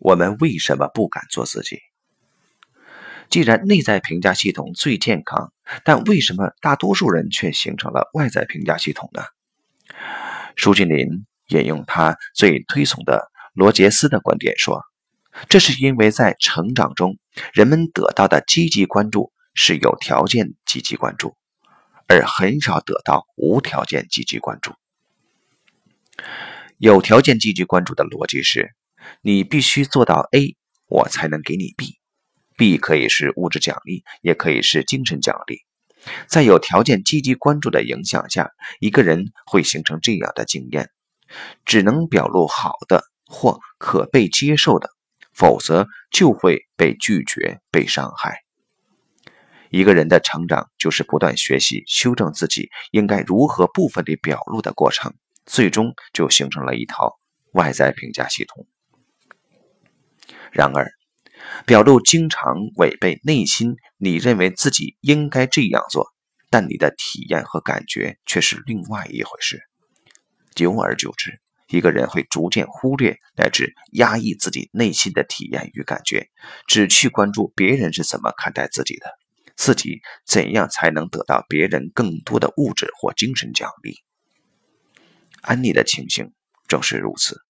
[0.00, 1.78] 我们为什么不敢做自己？
[3.28, 5.52] 既然内在评价系统最健康，
[5.84, 9.22] 但为什么大多数人却形成了外在评价系统呢？
[10.56, 11.06] 舒俊林
[11.48, 14.82] 引用他最推崇的罗杰斯的观点说
[15.48, 17.18] ：“这是因为在成长中，
[17.52, 21.36] 人们得到的积极关注是有条件积极关注，
[22.08, 24.72] 而很少得到无条件积极关注。
[26.78, 28.74] 有条件积极关注的逻辑是：
[29.22, 30.56] 你必须做到 A，
[30.86, 31.98] 我才能给你 B。”
[32.56, 35.60] B 可以是物质奖励，也可以是精神奖励。
[36.26, 40.90] 在有条件积极关注的影响下，一个人会形成这样的经验：
[41.64, 44.90] 只能表露好的或可被接受的，
[45.32, 48.40] 否则就会被拒绝、被伤害。
[49.70, 55.14] 一个人的成长就是不断学习、修正自己应该如何部分地表露的过程，
[55.46, 57.18] 最终就形成了一套
[57.52, 58.66] 外在评价系统。
[60.52, 60.90] 然而，
[61.64, 66.08] 表露经常违背内心，你认为自己应该这样做，
[66.50, 69.60] 但你的体验和感觉却是另外一回事。
[70.54, 76.28] 久而久之，一个人会逐渐忽略乃至压抑自己内心的体验与感觉，
[76.66, 79.06] 只去关注别人是怎么看待自己的，
[79.56, 83.94] 自己怎样才能得到别人更多的物质或精神奖励。
[85.42, 86.32] 安妮的情形
[86.66, 87.40] 正是如此。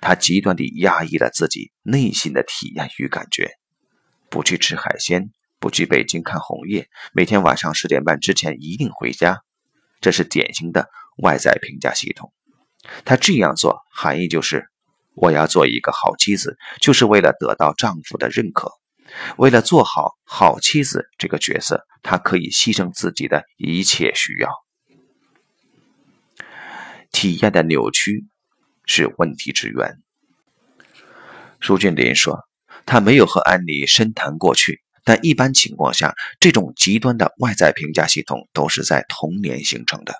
[0.00, 3.50] 他极端地压抑了自己内心的体验与感觉，
[4.30, 9.40] 不去吃海鲜，不去北京看红叶，每天晚上十点半之前一定回家。
[10.00, 10.88] 这是典型的
[11.18, 12.32] 外在评价系统。
[13.04, 14.66] 他这样做含义就是：
[15.14, 18.72] 我要做一个好妻子，就是为了得到丈夫的认可。
[19.36, 24.50] 为了做好好妻子这个角色，他可以牺牲自己的一切需要。
[27.12, 28.26] 体验的扭曲。
[28.84, 29.98] 是问题之源。
[31.60, 32.40] 舒俊林说
[32.84, 40.14] ：“他没有和安妮深谈过去，但一般情况下，这种极端的外在评价系统都是在童年形成的。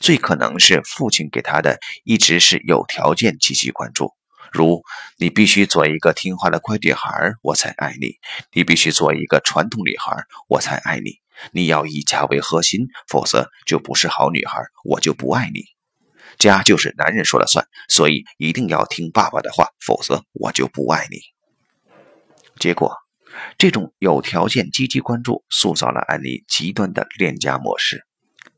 [0.00, 4.10] 最可能是父亲给他的一直是有条件积极关注，
[4.52, 4.82] 如
[5.18, 8.08] ‘你必须做一个听话的乖女孩，我才爱你
[8.52, 10.16] ’；‘你必须做一个传统女孩，
[10.48, 11.10] 我才爱你
[11.52, 15.64] ’；‘你要以家为核心，否则就不是好女孩，我就不爱你。’”
[16.38, 21.18] 家就是男人说了算，所以一定要听爸爸的话，否则我就不爱你。
[22.58, 22.94] 结果，
[23.58, 28.06] 这种有条件积极关注塑造了安妮极端的恋家模式。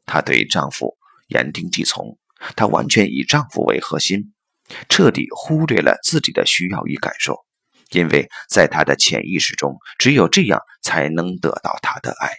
[0.06, 0.97] 她对丈夫
[1.28, 2.19] 言听计从，
[2.56, 4.33] 她完全以丈夫为核心，
[4.89, 7.45] 彻底忽略了自己的需要与感受，
[7.91, 12.31] 因为在她的潜意识中，只有这样才能得到他的爱。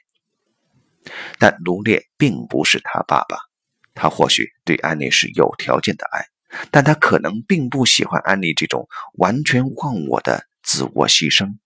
[1.39, 3.48] 但卢烈并不是他爸爸。
[3.93, 6.25] 他或许对安妮是有条件的爱，
[6.71, 11.57] 但他可能并不喜欢安妮这种完全忘我的自我牺牲，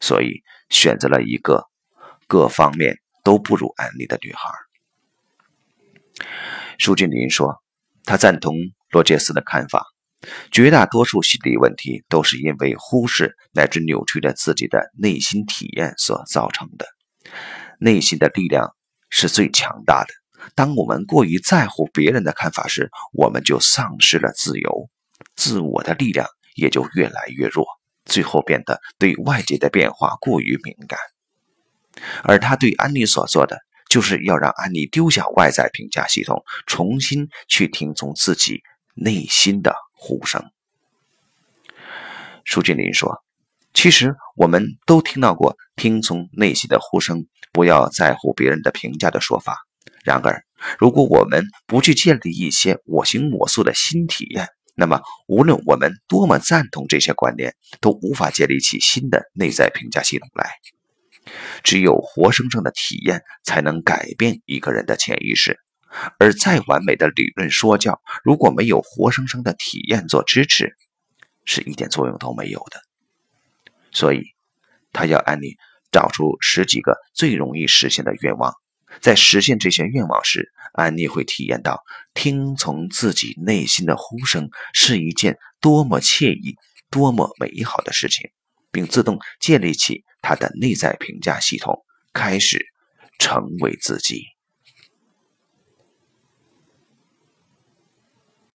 [0.00, 1.66] 所以选择了一个
[2.26, 4.48] 各方面都不如安妮的女孩。
[6.78, 7.62] 舒俊林说
[8.04, 8.54] ：“他赞同
[8.90, 9.86] 罗杰斯的看法，
[10.50, 16.86] 绝大多数心理问题都是因为忽视乃至扭曲了自己的内心体验所造成的。
[17.78, 18.74] 内心的力量
[19.08, 20.14] 是最强大的。”
[20.54, 24.88] 当我们过于在乎别人的看法时，我们就丧失了自由，
[25.36, 27.66] 自我的力量也就越来越弱，
[28.04, 30.98] 最后变得对外界的变化过于敏感。
[32.22, 33.58] 而他对安妮所做的，
[33.88, 38.62] 就是要让安妮丢下外在评价系统，重新去听从自己
[38.94, 40.42] 内心的呼声。
[42.44, 43.22] 舒俊林说
[43.74, 49.56] ：“其实我们都听到过‘听从内心的呼声，不要在乎别人的评价’的说法。”
[50.04, 50.42] 然而，
[50.78, 60.50] 如果我们不去建立一些我行我素的新体验，那么无论我们多么赞同这些观念，都无法建立起新的内在评价系统来。
[61.62, 65.58] 只有活生生的体验，才能改变一个人的潜意识。
[66.18, 70.74] 而再完美的理论说教，如果没有活生生的体验做支持，
[71.44, 72.80] 是一点作用都没有的。
[73.92, 74.22] 所以，
[74.92, 75.56] 他要安妮
[75.92, 78.54] 找出十几个最容易实现的愿望。
[79.00, 81.82] 在实现这些愿望时，安妮会体验到
[82.14, 86.56] 听从自己内心的呼声是一件多么惬意、
[86.90, 88.30] 多么美好的事情，
[88.70, 92.66] 并自动建立起她的内在评价系统，开始
[93.18, 94.24] 成为自己。